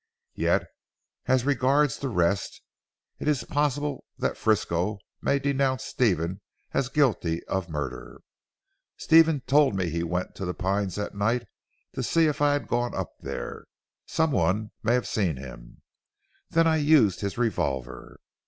"Yet 0.33 0.63
as 1.27 1.45
regards 1.45 1.99
the 1.99 2.09
rest. 2.09 2.63
It 3.19 3.27
is 3.27 3.43
possible 3.43 4.03
that 4.17 4.35
Frisco 4.35 4.97
may 5.21 5.37
denounce 5.37 5.83
Stephen 5.83 6.41
as 6.73 6.89
guilty 6.89 7.43
of 7.43 7.69
murder. 7.69 8.21
Stephen 8.97 9.41
told 9.41 9.75
me 9.75 9.91
he 9.91 10.01
went 10.01 10.33
to 10.37 10.45
'The 10.45 10.55
Pines,' 10.55 10.95
that 10.95 11.13
night 11.13 11.45
to 11.93 12.01
see 12.01 12.25
if 12.25 12.41
I 12.41 12.53
had 12.53 12.67
gone 12.67 12.95
up 12.95 13.11
there. 13.19 13.65
Some 14.07 14.31
one 14.31 14.71
may 14.81 14.95
have 14.95 15.05
seen 15.07 15.37
him. 15.37 15.83
Then 16.49 16.65
I 16.65 16.77
used 16.77 17.19
his 17.21 17.37
revolver. 17.37 18.19